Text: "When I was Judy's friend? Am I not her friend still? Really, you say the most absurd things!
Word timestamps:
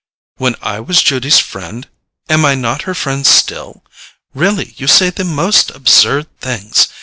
"When 0.37 0.55
I 0.63 0.79
was 0.79 1.03
Judy's 1.03 1.37
friend? 1.37 1.87
Am 2.27 2.43
I 2.43 2.55
not 2.55 2.81
her 2.89 2.95
friend 2.95 3.23
still? 3.23 3.83
Really, 4.33 4.73
you 4.77 4.87
say 4.87 5.11
the 5.11 5.23
most 5.23 5.69
absurd 5.69 6.25
things! 6.39 6.87